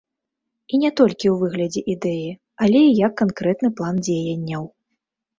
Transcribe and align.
І 0.75 0.77
не 0.83 0.89
толькі 0.99 1.27
ў 1.31 1.33
выглядзе 1.41 1.81
ідэі, 1.93 2.29
але 2.67 2.79
і 2.85 2.95
як 3.07 3.13
канкрэтны 3.21 3.69
план 3.81 3.95
дзеянняў. 4.07 4.63